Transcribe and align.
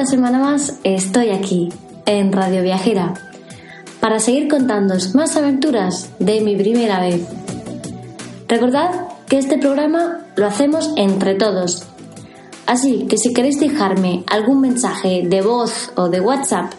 Otra 0.00 0.12
semana 0.12 0.38
más 0.38 0.78
estoy 0.82 1.28
aquí 1.28 1.68
en 2.06 2.32
Radio 2.32 2.62
Viajera 2.62 3.12
para 4.00 4.18
seguir 4.18 4.48
contándoos 4.48 5.14
más 5.14 5.36
aventuras 5.36 6.08
de 6.18 6.40
mi 6.40 6.56
primera 6.56 7.00
vez. 7.00 7.20
Recordad 8.48 9.08
que 9.28 9.36
este 9.36 9.58
programa 9.58 10.20
lo 10.36 10.46
hacemos 10.46 10.94
entre 10.96 11.34
todos, 11.34 11.82
así 12.64 13.08
que 13.10 13.18
si 13.18 13.34
queréis 13.34 13.60
dejarme 13.60 14.24
algún 14.26 14.62
mensaje 14.62 15.26
de 15.28 15.42
voz 15.42 15.92
o 15.96 16.08
de 16.08 16.22
WhatsApp, 16.22 16.72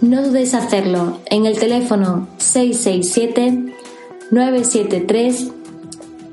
no 0.00 0.22
dudéis 0.22 0.52
hacerlo 0.52 1.20
en 1.26 1.46
el 1.46 1.60
teléfono 1.60 2.26
667 2.38 3.74
973 4.32 5.52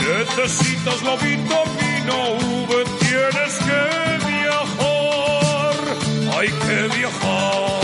Necesitas 0.00 1.02
la 1.02 1.16
vitamina 1.16 2.16
V. 2.68 2.84
Tienes 3.00 3.54
que 3.66 3.82
viajar. 4.30 5.76
Hay 6.38 6.48
que 6.48 6.98
viajar. 6.98 7.76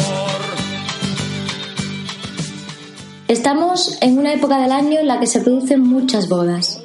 Estamos 3.28 3.96
en 4.02 4.18
una 4.18 4.34
época 4.34 4.58
del 4.58 4.72
año 4.72 5.00
en 5.00 5.06
la 5.06 5.18
que 5.18 5.26
se 5.26 5.40
producen 5.40 5.80
muchas 5.80 6.28
bodas. 6.28 6.81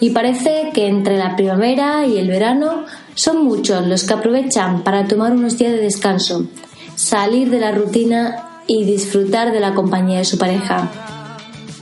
Y 0.00 0.10
parece 0.10 0.70
que 0.72 0.86
entre 0.86 1.18
la 1.18 1.34
primavera 1.34 2.06
y 2.06 2.18
el 2.18 2.28
verano 2.28 2.84
son 3.14 3.44
muchos 3.44 3.86
los 3.86 4.04
que 4.04 4.14
aprovechan 4.14 4.84
para 4.84 5.08
tomar 5.08 5.32
unos 5.32 5.58
días 5.58 5.72
de 5.72 5.78
descanso, 5.78 6.46
salir 6.94 7.50
de 7.50 7.58
la 7.58 7.72
rutina 7.72 8.62
y 8.68 8.84
disfrutar 8.84 9.50
de 9.50 9.60
la 9.60 9.74
compañía 9.74 10.18
de 10.18 10.24
su 10.24 10.38
pareja. 10.38 10.88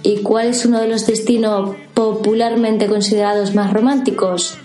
¿Y 0.03 0.23
cuál 0.23 0.47
es 0.47 0.65
uno 0.65 0.81
de 0.81 0.89
los 0.89 1.07
destinos 1.07 1.77
popularmente 1.93 2.87
considerados 2.87 3.55
más 3.55 3.73
románticos? 3.73 4.57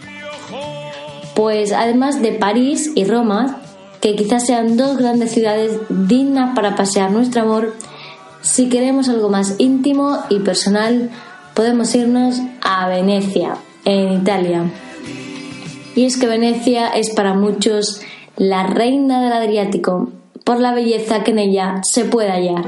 Pues 1.35 1.71
además 1.71 2.21
de 2.21 2.33
París 2.33 2.91
y 2.95 3.05
Roma, 3.05 3.61
que 4.01 4.15
quizás 4.15 4.45
sean 4.45 4.77
dos 4.77 4.97
grandes 4.97 5.31
ciudades 5.31 5.73
dignas 5.89 6.55
para 6.55 6.75
pasear 6.75 7.11
nuestro 7.11 7.41
amor, 7.41 7.73
si 8.41 8.69
queremos 8.69 9.09
algo 9.09 9.29
más 9.29 9.55
íntimo 9.57 10.19
y 10.29 10.39
personal, 10.39 11.09
podemos 11.53 11.93
irnos 11.95 12.41
a 12.61 12.87
Venecia, 12.87 13.55
en 13.85 14.13
Italia. 14.13 14.63
Y 15.95 16.05
es 16.05 16.17
que 16.17 16.27
Venecia 16.27 16.89
es 16.89 17.09
para 17.13 17.33
muchos 17.33 18.01
la 18.37 18.67
reina 18.67 19.21
del 19.21 19.33
Adriático, 19.33 20.09
por 20.43 20.59
la 20.59 20.73
belleza 20.73 21.23
que 21.23 21.31
en 21.31 21.39
ella 21.39 21.83
se 21.83 22.05
puede 22.05 22.29
hallar. 22.29 22.65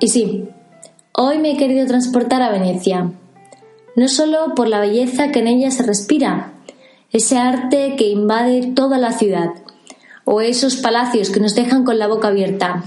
Y 0.00 0.08
sí, 0.08 0.48
hoy 1.12 1.38
me 1.38 1.52
he 1.52 1.56
querido 1.58 1.86
transportar 1.86 2.40
a 2.40 2.50
Venecia, 2.50 3.12
no 3.96 4.08
solo 4.08 4.54
por 4.56 4.66
la 4.66 4.80
belleza 4.80 5.30
que 5.30 5.40
en 5.40 5.46
ella 5.46 5.70
se 5.70 5.82
respira, 5.82 6.54
ese 7.12 7.36
arte 7.36 7.96
que 7.96 8.08
invade 8.08 8.72
toda 8.74 8.96
la 8.96 9.12
ciudad, 9.12 9.50
o 10.24 10.40
esos 10.40 10.76
palacios 10.76 11.28
que 11.28 11.40
nos 11.40 11.54
dejan 11.54 11.84
con 11.84 11.98
la 11.98 12.06
boca 12.06 12.28
abierta, 12.28 12.84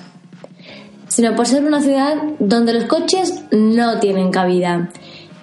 sino 1.08 1.36
por 1.36 1.46
ser 1.46 1.64
una 1.66 1.82
ciudad 1.82 2.16
donde 2.40 2.74
los 2.74 2.86
coches 2.86 3.44
no 3.52 4.00
tienen 4.00 4.32
cabida 4.32 4.90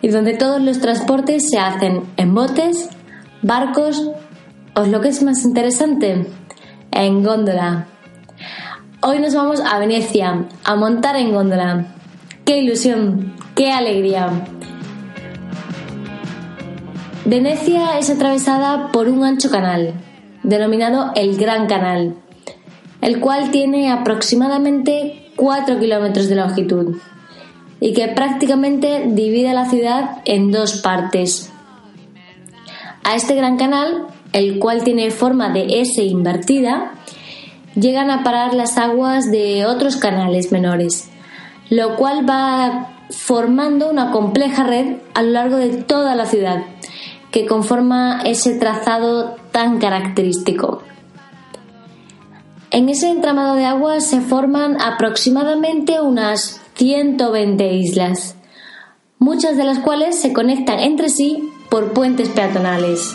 y 0.02 0.08
donde 0.08 0.34
todos 0.34 0.61
los 0.61 0.81
transportes 0.81 1.49
se 1.50 1.58
hacen 1.58 2.02
en 2.17 2.34
botes, 2.34 2.88
barcos 3.43 4.11
o 4.75 4.87
lo 4.87 5.00
que 5.00 5.08
es 5.08 5.22
más 5.22 5.44
interesante, 5.44 6.26
en 6.90 7.22
góndola. 7.22 7.87
Hoy 9.02 9.19
nos 9.19 9.35
vamos 9.35 9.61
a 9.61 9.79
Venecia 9.79 10.44
a 10.62 10.76
montar 10.76 11.17
en 11.17 11.32
góndola. 11.32 11.87
¡Qué 12.44 12.58
ilusión! 12.58 13.35
¡Qué 13.55 13.73
alegría! 13.73 14.29
Venecia 17.25 17.99
es 17.99 18.11
atravesada 18.11 18.93
por 18.93 19.08
un 19.08 19.25
ancho 19.25 19.50
canal, 19.50 19.94
denominado 20.43 21.12
el 21.14 21.38
Gran 21.38 21.67
Canal, 21.67 22.14
el 23.00 23.20
cual 23.20 23.50
tiene 23.50 23.91
aproximadamente 23.91 25.31
4 25.35 25.81
kilómetros 25.81 26.29
de 26.29 26.37
longitud 26.37 26.96
y 27.81 27.94
que 27.94 28.06
prácticamente 28.08 29.05
divide 29.06 29.55
la 29.55 29.64
ciudad 29.64 30.19
en 30.26 30.50
dos 30.50 30.82
partes. 30.82 31.50
A 33.03 33.14
este 33.14 33.35
gran 33.35 33.56
canal, 33.56 34.08
el 34.35 34.58
cual 34.58 34.85
tiene 34.85 35.11
forma 35.11 35.49
de 35.49 35.81
S 35.81 36.03
invertida, 36.05 36.93
llegan 37.75 38.11
a 38.11 38.22
parar 38.25 38.55
las 38.55 38.78
aguas 38.78 39.31
de 39.31 39.67
otros 39.67 39.96
canales 39.96 40.52
menores, 40.52 41.11
lo 41.69 41.96
cual 41.96 42.28
va 42.28 42.90
formando 43.11 43.90
una 43.90 44.11
compleja 44.11 44.64
red 44.64 44.96
a 45.14 45.22
lo 45.22 45.31
largo 45.31 45.56
de 45.56 45.69
toda 45.82 46.14
la 46.14 46.26
ciudad, 46.26 46.64
que 47.31 47.46
conforma 47.46 48.22
ese 48.25 48.58
trazado 48.58 49.37
tan 49.52 49.78
característico. 49.78 50.82
En 52.72 52.88
ese 52.88 53.11
entramado 53.11 53.56
de 53.56 53.67
aguas 53.67 54.06
se 54.06 54.20
forman 54.20 54.81
aproximadamente 54.81 56.00
unas 56.00 56.61
120 56.75 57.75
islas, 57.75 58.37
muchas 59.19 59.56
de 59.56 59.64
las 59.64 59.81
cuales 59.81 60.19
se 60.20 60.32
conectan 60.32 60.78
entre 60.78 61.08
sí 61.08 61.50
por 61.69 61.93
puentes 61.93 62.28
peatonales. 62.28 63.14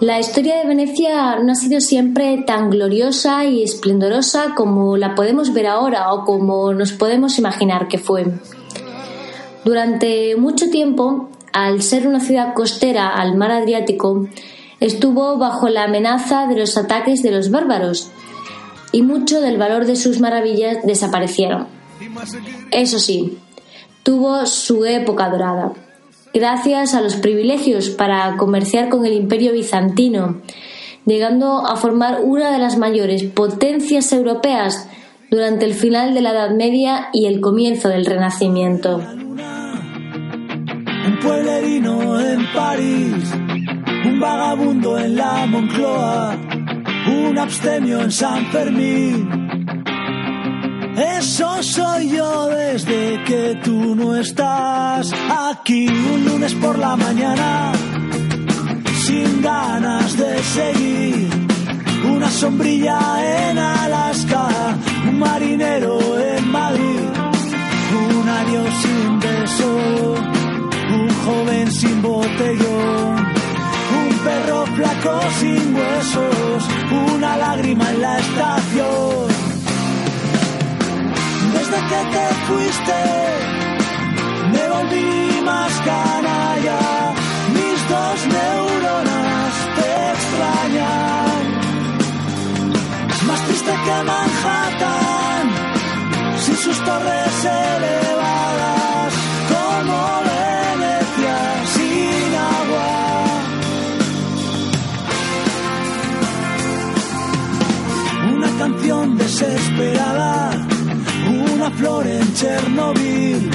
La 0.00 0.20
historia 0.20 0.58
de 0.58 0.66
Venecia 0.66 1.36
no 1.36 1.52
ha 1.52 1.54
sido 1.54 1.80
siempre 1.80 2.44
tan 2.46 2.68
gloriosa 2.68 3.44
y 3.44 3.62
esplendorosa 3.62 4.54
como 4.54 4.96
la 4.96 5.14
podemos 5.14 5.52
ver 5.54 5.66
ahora 5.66 6.12
o 6.12 6.24
como 6.24 6.74
nos 6.74 6.92
podemos 6.92 7.38
imaginar 7.38 7.88
que 7.88 7.98
fue. 7.98 8.26
Durante 9.64 10.36
mucho 10.36 10.68
tiempo, 10.68 11.30
al 11.52 11.80
ser 11.80 12.06
una 12.06 12.20
ciudad 12.20 12.52
costera 12.52 13.14
al 13.14 13.36
mar 13.36 13.50
Adriático, 13.52 14.28
estuvo 14.80 15.38
bajo 15.38 15.68
la 15.68 15.84
amenaza 15.84 16.46
de 16.48 16.56
los 16.56 16.76
ataques 16.76 17.22
de 17.22 17.30
los 17.30 17.50
bárbaros 17.50 18.10
y 18.92 19.02
mucho 19.02 19.40
del 19.40 19.56
valor 19.56 19.86
de 19.86 19.96
sus 19.96 20.20
maravillas 20.20 20.78
desaparecieron. 20.84 21.66
Eso 22.70 22.98
sí, 22.98 23.38
tuvo 24.02 24.44
su 24.46 24.84
época 24.84 25.30
dorada. 25.30 25.72
Gracias 26.34 26.94
a 26.94 27.00
los 27.00 27.14
privilegios 27.14 27.90
para 27.90 28.36
comerciar 28.36 28.88
con 28.88 29.06
el 29.06 29.12
imperio 29.12 29.52
bizantino, 29.52 30.42
llegando 31.06 31.64
a 31.64 31.76
formar 31.76 32.22
una 32.24 32.50
de 32.50 32.58
las 32.58 32.76
mayores 32.76 33.22
potencias 33.22 34.12
europeas 34.12 34.88
durante 35.30 35.64
el 35.64 35.74
final 35.74 36.12
de 36.12 36.22
la 36.22 36.30
Edad 36.30 36.50
Media 36.50 37.08
y 37.12 37.26
el 37.26 37.40
comienzo 37.40 37.88
del 37.88 38.04
Renacimiento. 38.04 39.00
un 41.06 41.18
pueblerino 41.22 42.20
en 42.20 42.52
París, 42.52 43.32
un 44.04 44.18
vagabundo 44.18 44.98
en 44.98 45.16
la 45.16 45.46
Moncloa, 45.46 46.36
un 47.06 47.38
abstemio 47.38 48.00
en 48.00 48.10
San 48.10 48.44
Fermín. 48.46 49.83
Eso 50.96 51.60
soy 51.60 52.10
yo 52.10 52.46
desde 52.46 53.22
que 53.24 53.58
tú 53.64 53.96
no 53.96 54.14
estás 54.14 55.12
aquí, 55.50 55.88
un 55.88 56.24
lunes 56.24 56.54
por 56.54 56.78
la 56.78 56.94
mañana, 56.94 57.72
sin 59.04 59.42
ganas 59.42 60.16
de 60.16 60.42
seguir. 60.42 61.28
Una 62.14 62.30
sombrilla 62.30 63.50
en 63.50 63.58
Alaska, 63.58 64.46
un 65.08 65.18
marinero 65.18 65.98
en 66.20 66.52
Madrid, 66.52 67.00
un 68.12 68.28
año 68.28 68.64
sin 68.82 69.18
beso, 69.18 70.14
un 70.94 71.08
joven 71.24 71.72
sin 71.72 72.02
botellón, 72.02 73.16
un 74.00 74.18
perro 74.22 74.64
flaco 74.76 75.20
sin 75.40 75.74
huesos, 75.74 76.68
una 77.16 77.36
lágrima 77.36 77.90
en 77.90 78.00
la 78.00 78.18
estación. 78.20 79.33
Desde 81.74 81.86
que 81.88 82.02
te 82.14 82.26
fuiste, 82.46 82.98
me 84.52 84.68
volví 84.68 85.42
más 85.44 85.72
canalla, 85.80 86.78
mis 87.52 87.88
dos 87.88 88.26
neuronas 88.36 89.54
te 89.76 89.88
extrañan. 90.14 91.42
Más 93.26 93.40
triste 93.46 93.72
que 93.84 93.96
Manhattan, 94.04 95.44
sin 96.38 96.56
sus 96.58 96.78
torres 96.84 97.23
flor 111.84 112.06
en 112.06 112.34
Chernobyl, 112.34 113.50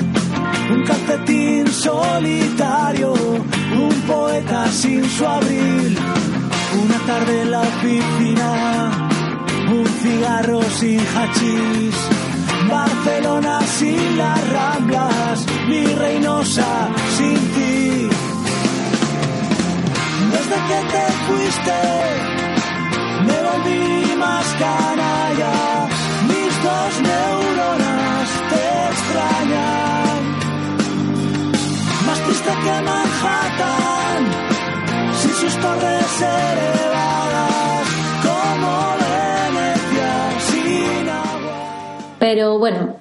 un 0.71 0.83
calcetín 0.83 1.67
solitario, 1.67 3.13
un 3.13 3.95
poeta 4.07 4.67
sin 4.71 5.03
su 5.09 5.25
abril, 5.25 5.97
una 6.83 6.97
tarde 7.07 7.41
en 7.41 7.51
la 7.51 7.61
oficina, 7.61 8.49
un 9.71 9.87
cigarro 10.01 10.61
sin 10.79 10.99
hachís, 10.99 11.95
Barcelona 12.69 13.61
sin 13.77 14.17
las 14.17 14.49
ramblas, 14.49 15.45
mi 15.67 15.85
reinosa 15.85 16.67
sin 17.17 17.39
ti. 17.55 18.09
Desde 20.33 20.57
que 20.69 20.79
te 20.93 21.05
fuiste, 21.25 22.28
Pero 42.31 42.59
bueno, 42.59 42.97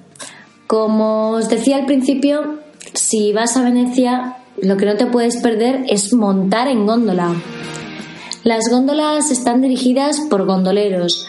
como 0.65 1.33
os 1.33 1.49
decía 1.49 1.75
al 1.75 1.85
principio, 1.85 2.61
si 2.95 3.31
vas 3.31 3.55
a 3.55 3.61
Venecia, 3.61 4.37
lo 4.59 4.75
que 4.75 4.87
no 4.87 4.95
te 4.95 5.05
puedes 5.05 5.37
perder 5.37 5.85
es 5.87 6.15
montar 6.15 6.67
en 6.67 6.87
góndola. 6.87 7.35
Las 8.43 8.63
góndolas 8.71 9.29
están 9.29 9.61
dirigidas 9.61 10.19
por 10.31 10.47
gondoleros, 10.47 11.27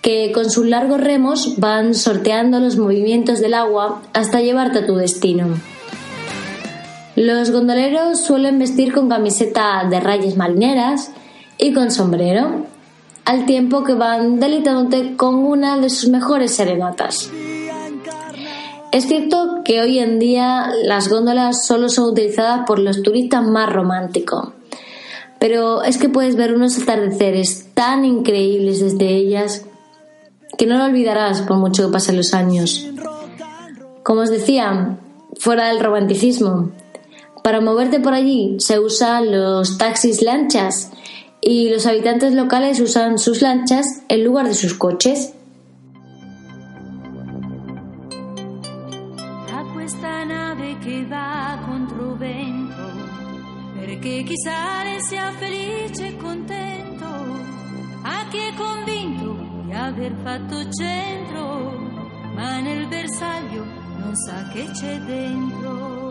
que 0.00 0.32
con 0.32 0.48
sus 0.48 0.64
largos 0.64 1.02
remos 1.02 1.58
van 1.58 1.94
sorteando 1.94 2.58
los 2.58 2.78
movimientos 2.78 3.40
del 3.40 3.52
agua 3.52 4.00
hasta 4.14 4.40
llevarte 4.40 4.78
a 4.78 4.86
tu 4.86 4.94
destino. 4.94 5.48
Los 7.16 7.50
gondoleros 7.50 8.18
suelen 8.18 8.58
vestir 8.60 8.94
con 8.94 9.10
camiseta 9.10 9.86
de 9.90 10.00
rayas 10.00 10.38
marineras 10.38 11.10
y 11.58 11.74
con 11.74 11.90
sombrero, 11.90 12.64
al 13.24 13.46
tiempo 13.46 13.84
que 13.84 13.94
van 13.94 14.40
deleitándote 14.40 15.16
con 15.16 15.36
una 15.36 15.78
de 15.78 15.90
sus 15.90 16.08
mejores 16.08 16.54
serenatas. 16.54 17.30
Es 18.90 19.06
cierto 19.06 19.62
que 19.64 19.80
hoy 19.80 19.98
en 20.00 20.18
día 20.18 20.70
las 20.84 21.08
góndolas 21.08 21.66
solo 21.66 21.88
son 21.88 22.10
utilizadas 22.10 22.62
por 22.66 22.78
los 22.78 23.02
turistas 23.02 23.42
más 23.42 23.72
románticos, 23.72 24.50
pero 25.38 25.82
es 25.82 25.96
que 25.96 26.08
puedes 26.08 26.36
ver 26.36 26.54
unos 26.54 26.78
atardeceres 26.78 27.68
tan 27.74 28.04
increíbles 28.04 28.80
desde 28.80 29.08
ellas 29.08 29.64
que 30.58 30.66
no 30.66 30.76
lo 30.76 30.84
olvidarás 30.84 31.40
por 31.42 31.56
mucho 31.56 31.86
que 31.86 31.92
pasen 31.92 32.18
los 32.18 32.34
años. 32.34 32.86
Como 34.02 34.20
os 34.20 34.30
decía, 34.30 34.98
fuera 35.38 35.68
del 35.68 35.80
romanticismo, 35.80 36.72
Para 37.42 37.60
moverte 37.60 37.98
por 37.98 38.14
allí 38.14 38.56
se 38.60 38.78
usan 38.78 39.32
los 39.32 39.76
taxis 39.76 40.22
lanchas 40.22 40.92
y 41.44 41.68
los 41.68 41.86
habitantes 41.86 42.32
locales 42.34 42.78
usan 42.78 43.18
sus 43.18 43.42
lanchas 43.42 43.84
en 44.08 44.24
lugar 44.24 44.46
de 44.46 44.54
sus 44.54 44.74
coches. 44.74 45.34
a 49.50 49.64
questa 49.74 50.24
nave 50.24 50.78
che 50.78 51.04
va 51.06 51.58
contro 51.66 52.16
vento, 52.16 52.90
perché 53.74 54.22
chi 54.22 54.36
sale 54.38 55.00
sia 55.00 55.32
felice 55.32 56.06
e 56.06 56.16
contento, 56.16 57.06
a 58.02 58.24
chi 58.30 58.54
convinto 58.56 59.36
di 59.64 59.72
aver 59.72 60.14
fatto 60.22 60.56
centro, 60.70 61.72
ma 62.34 62.60
nel 62.60 62.86
bersaglio 62.86 63.64
non 63.98 64.14
sa 64.14 64.48
che 64.52 64.64
c'è 64.72 64.96
dentro. 65.00 66.01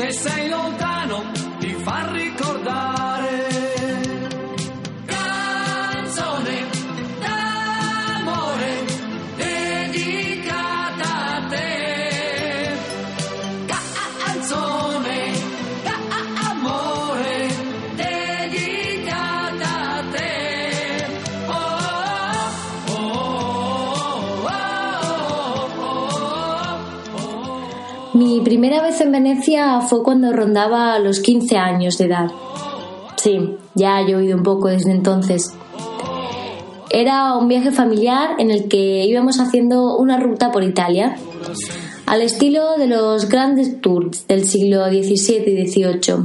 Se 0.00 0.12
sei 0.12 0.48
lontano, 0.48 1.30
ti 1.58 1.74
fa 1.74 2.10
ricordare. 2.10 3.29
Primera 28.50 28.82
vez 28.82 29.00
en 29.00 29.12
Venecia 29.12 29.80
fue 29.80 30.02
cuando 30.02 30.32
rondaba 30.32 30.98
los 30.98 31.20
15 31.20 31.56
años 31.56 31.98
de 31.98 32.06
edad. 32.06 32.32
Sí, 33.14 33.56
ya 33.76 34.00
he 34.00 34.10
llovido 34.10 34.36
un 34.36 34.42
poco 34.42 34.66
desde 34.66 34.90
entonces. 34.90 35.54
Era 36.90 37.36
un 37.36 37.46
viaje 37.46 37.70
familiar 37.70 38.30
en 38.38 38.50
el 38.50 38.66
que 38.66 39.04
íbamos 39.06 39.38
haciendo 39.38 39.96
una 39.96 40.18
ruta 40.18 40.50
por 40.50 40.64
Italia, 40.64 41.16
al 42.06 42.22
estilo 42.22 42.76
de 42.76 42.88
los 42.88 43.28
grandes 43.28 43.80
tours 43.80 44.26
del 44.26 44.44
siglo 44.44 44.84
XVII 44.86 45.44
y 45.46 45.68
XVIII, 45.68 46.16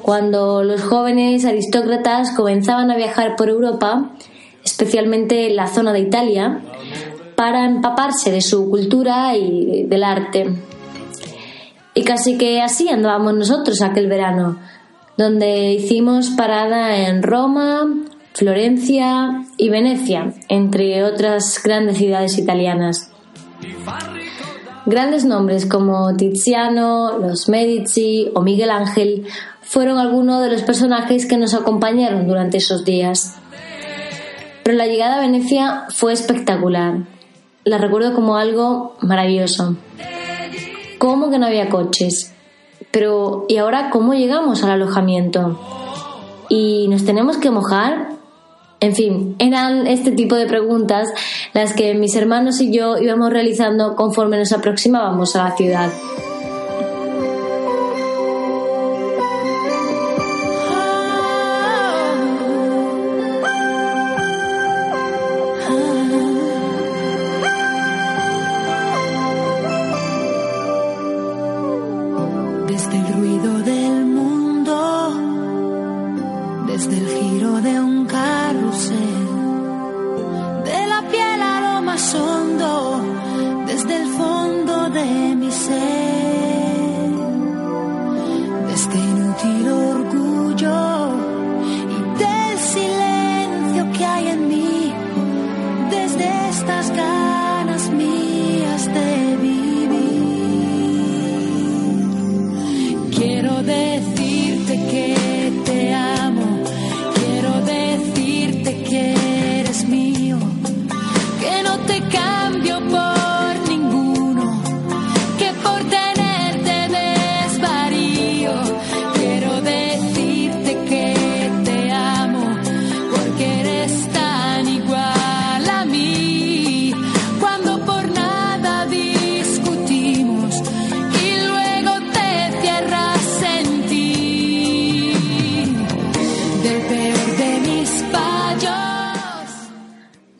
cuando 0.00 0.62
los 0.62 0.80
jóvenes 0.84 1.44
aristócratas 1.44 2.30
comenzaban 2.34 2.90
a 2.90 2.96
viajar 2.96 3.36
por 3.36 3.50
Europa, 3.50 4.12
especialmente 4.64 5.50
la 5.50 5.66
zona 5.66 5.92
de 5.92 6.00
Italia, 6.00 6.62
para 7.34 7.66
empaparse 7.66 8.30
de 8.32 8.40
su 8.40 8.70
cultura 8.70 9.36
y 9.36 9.84
del 9.84 10.02
arte. 10.02 10.46
Y 11.96 12.04
casi 12.04 12.36
que 12.36 12.60
así 12.60 12.90
andábamos 12.90 13.34
nosotros 13.34 13.80
aquel 13.80 14.06
verano, 14.06 14.58
donde 15.16 15.72
hicimos 15.72 16.28
parada 16.28 16.94
en 17.08 17.22
Roma, 17.22 17.86
Florencia 18.34 19.46
y 19.56 19.70
Venecia, 19.70 20.34
entre 20.50 21.02
otras 21.04 21.58
grandes 21.64 21.96
ciudades 21.96 22.36
italianas. 22.36 23.10
Grandes 24.84 25.24
nombres 25.24 25.64
como 25.64 26.14
Tiziano, 26.16 27.16
los 27.16 27.48
Medici 27.48 28.30
o 28.34 28.42
Miguel 28.42 28.72
Ángel 28.72 29.26
fueron 29.62 29.96
algunos 29.96 30.42
de 30.42 30.50
los 30.50 30.62
personajes 30.64 31.24
que 31.24 31.38
nos 31.38 31.54
acompañaron 31.54 32.28
durante 32.28 32.58
esos 32.58 32.84
días. 32.84 33.38
Pero 34.62 34.76
la 34.76 34.86
llegada 34.86 35.16
a 35.16 35.20
Venecia 35.20 35.84
fue 35.88 36.12
espectacular. 36.12 37.06
La 37.64 37.78
recuerdo 37.78 38.14
como 38.14 38.36
algo 38.36 38.98
maravilloso. 39.00 39.76
¿Cómo 40.98 41.30
que 41.30 41.38
no 41.38 41.46
había 41.46 41.68
coches? 41.68 42.32
Pero, 42.90 43.44
¿y 43.48 43.58
ahora 43.58 43.90
cómo 43.90 44.14
llegamos 44.14 44.62
al 44.62 44.70
alojamiento? 44.70 45.60
¿Y 46.48 46.88
nos 46.88 47.04
tenemos 47.04 47.36
que 47.36 47.50
mojar? 47.50 48.08
En 48.80 48.94
fin, 48.94 49.36
eran 49.38 49.86
este 49.86 50.12
tipo 50.12 50.34
de 50.36 50.46
preguntas 50.46 51.08
las 51.54 51.72
que 51.72 51.94
mis 51.94 52.14
hermanos 52.14 52.60
y 52.60 52.70
yo 52.72 52.98
íbamos 52.98 53.30
realizando 53.30 53.96
conforme 53.96 54.38
nos 54.38 54.52
aproximábamos 54.52 55.34
a 55.36 55.44
la 55.48 55.56
ciudad. 55.56 55.90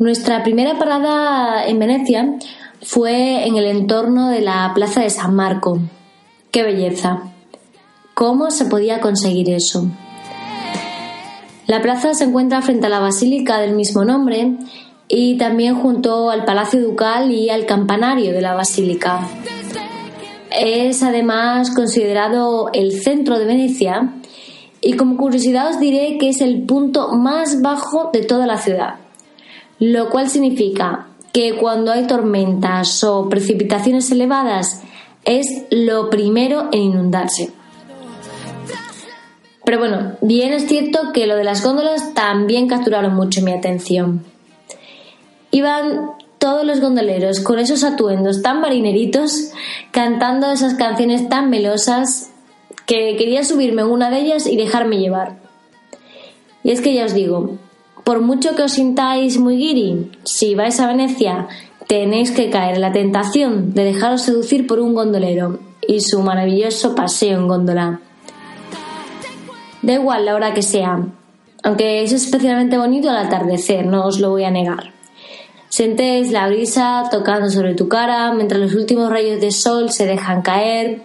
Nuestra 0.07 0.45
primera 0.45 0.79
parada 0.79 1.67
en 1.67 1.81
Venecia 1.81 2.39
fue 2.81 3.45
en 3.45 3.57
el 3.57 3.65
entorno 3.65 4.29
de 4.29 4.41
la 4.41 4.71
Plaza 4.73 5.01
de 5.01 5.11
San 5.11 5.35
Marco. 5.35 5.81
¡Qué 6.53 6.63
belleza! 6.63 7.25
¿Cómo 8.15 8.53
se 8.53 8.67
podía 8.67 9.01
conseguir 9.01 9.51
eso? 9.51 9.89
La 11.67 11.83
plaza 11.83 12.15
se 12.15 12.23
encuentra 12.23 12.63
frente 12.63 12.87
a 12.87 12.89
la 12.89 13.01
basílica 13.01 13.59
del 13.59 13.75
mismo 13.75 14.05
nombre 14.05 14.53
y 15.09 15.39
también 15.39 15.75
junto 15.75 16.31
al 16.31 16.45
Palacio 16.45 16.81
Ducal 16.81 17.33
y 17.33 17.51
al 17.51 17.67
campanario 17.67 18.31
de 18.31 18.43
la 18.43 18.55
basílica. 18.55 19.27
Es 20.53 21.03
además 21.03 21.75
considerado 21.75 22.71
el 22.73 22.93
centro 22.93 23.41
de 23.41 23.45
Venecia 23.45 24.13
y 24.81 24.93
como 24.93 25.17
curiosidad 25.17 25.71
os 25.71 25.81
diré 25.81 26.17
que 26.19 26.29
es 26.29 26.41
el 26.43 26.63
punto 26.63 27.09
más 27.17 27.61
bajo 27.61 28.11
de 28.13 28.23
toda 28.23 28.47
la 28.47 28.59
ciudad, 28.59 29.01
lo 29.78 30.11
cual 30.11 30.30
significa 30.30 31.09
que 31.33 31.56
cuando 31.56 31.92
hay 31.92 32.06
tormentas 32.06 33.04
o 33.04 33.28
precipitaciones 33.28 34.11
elevadas 34.11 34.83
es 35.25 35.64
lo 35.71 36.09
primero 36.09 36.68
en 36.73 36.80
inundarse. 36.80 37.50
Pero 39.64 39.78
bueno, 39.78 40.12
bien 40.21 40.52
es 40.52 40.66
cierto 40.68 41.12
que 41.12 41.26
lo 41.26 41.35
de 41.37 41.45
las 41.45 41.64
góndolas 41.64 42.14
también 42.14 42.68
capturaron 42.68 43.14
mucho 43.14 43.42
mi 43.42 43.52
atención. 43.52 44.25
Iban 45.50 46.12
todos 46.38 46.64
los 46.64 46.80
gondoleros 46.80 47.40
con 47.40 47.59
esos 47.59 47.83
atuendos 47.83 48.42
tan 48.42 48.61
marineritos, 48.61 49.50
cantando 49.90 50.52
esas 50.52 50.75
canciones 50.75 51.28
tan 51.28 51.50
melosas, 51.50 52.30
que 52.87 53.16
quería 53.16 53.42
subirme 53.42 53.83
en 53.83 53.88
una 53.88 54.11
de 54.11 54.21
ellas 54.21 54.47
y 54.47 54.56
dejarme 54.56 54.99
llevar. 54.99 55.38
Y 56.62 56.71
es 56.71 56.80
que 56.80 56.95
ya 56.95 57.04
os 57.04 57.14
digo, 57.14 57.59
por 58.07 58.21
mucho 58.21 58.55
que 58.55 58.63
os 58.63 58.79
sintáis 58.79 59.37
muy 59.37 59.57
guiri, 59.59 60.13
si 60.23 60.55
vais 60.55 60.79
a 60.79 60.87
Venecia 60.87 61.49
tenéis 61.89 62.31
que 62.31 62.51
caer 62.51 62.77
en 62.77 62.81
la 62.81 62.93
tentación 62.93 63.75
de 63.75 63.83
dejaros 63.83 64.23
seducir 64.23 64.69
por 64.69 64.79
un 64.79 64.95
gondolero 64.95 65.59
y 65.89 65.99
su 65.99 66.23
maravilloso 66.23 66.95
paseo 66.95 67.37
en 67.37 67.49
góndola. 67.49 68.01
Da 69.83 69.95
igual 69.95 70.25
la 70.25 70.37
hora 70.37 70.55
que 70.55 70.63
sea, 70.63 71.03
aunque 71.65 72.05
es 72.05 72.13
especialmente 72.13 72.79
bonito 72.79 73.11
al 73.11 73.27
atardecer, 73.27 73.85
no 73.85 74.07
os 74.07 74.21
lo 74.21 74.31
voy 74.31 74.45
a 74.45 74.53
negar. 74.53 74.93
Sientes 75.69 76.31
la 76.31 76.47
brisa 76.47 77.09
tocando 77.11 77.51
sobre 77.51 77.75
tu 77.75 77.89
cara 77.89 78.33
mientras 78.33 78.61
los 78.61 78.75
últimos 78.77 79.11
rayos 79.11 79.41
de 79.41 79.51
sol 79.51 79.91
se 79.91 80.07
dejan 80.07 80.43
caer. 80.43 81.03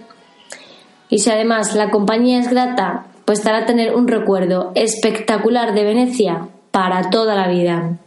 Y 1.10 1.18
si 1.18 1.32
además 1.32 1.74
la 1.74 1.90
compañía 1.90 2.40
es 2.40 2.48
grata, 2.48 3.08
pues 3.26 3.40
estará 3.40 3.66
tener 3.66 3.96
un 3.96 4.08
recuerdo 4.08 4.72
espectacular 4.76 5.74
de 5.74 5.84
Venecia 5.84 6.48
para 6.72 7.10
toda 7.10 7.36
la 7.36 7.48
vida. 7.48 7.98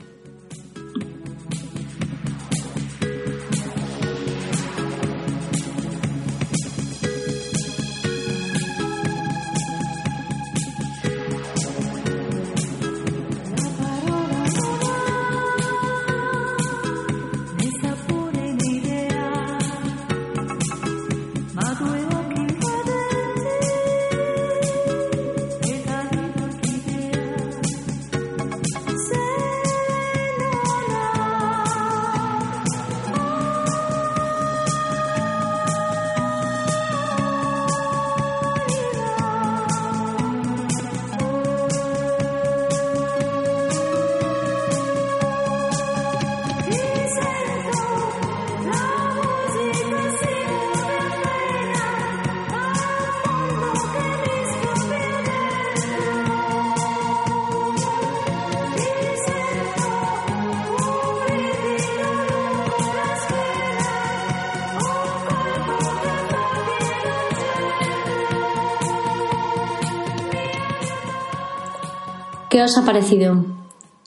¿Qué 72.54 72.62
os 72.62 72.78
ha 72.78 72.84
parecido? 72.84 73.44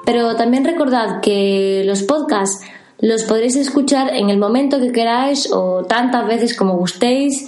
Pero 0.05 0.35
también 0.35 0.65
recordad 0.65 1.21
que 1.21 1.85
los 1.87 2.03
podcasts 2.03 2.67
los 3.05 3.23
podréis 3.25 3.57
escuchar 3.57 4.15
en 4.15 4.31
el 4.31 4.39
momento 4.39 4.81
que 4.81 4.91
queráis 4.91 5.53
o 5.53 5.85
tantas 5.85 6.27
veces 6.27 6.57
como 6.57 6.79
gustéis, 6.79 7.47